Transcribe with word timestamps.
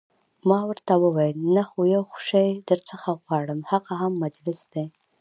ما 0.49 0.59
ورته 0.69 0.93
وویل: 1.03 1.37
نه، 1.55 1.63
خو 1.69 1.79
یو 1.95 2.05
شی 2.27 2.49
درڅخه 2.69 3.11
غواړم، 3.23 3.59
هغه 3.71 3.93
هم 4.01 4.13
مجلس 4.23 4.59
دی. 4.73 4.85